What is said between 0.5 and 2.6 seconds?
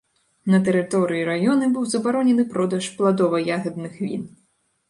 На тэрыторыі раёна быў забаронены